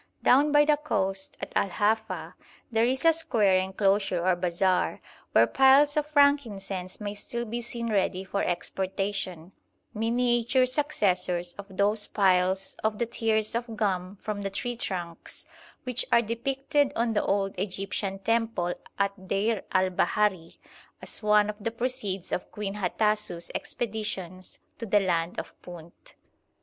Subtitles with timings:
[0.23, 2.33] Down by the coast at Al Hafa
[2.71, 4.99] there is a square enclosure or bazaar
[5.31, 9.51] where piles of frankincense may still be seen ready for exportation,
[9.93, 15.45] miniature successors of those piles of the tears of gum from the tree trunks
[15.83, 20.55] which are depicted on the old Egyptian temple at Deir al Bahari
[20.99, 26.15] as one of the proceeds of Queen Hatasou's expeditions to the land of Punt.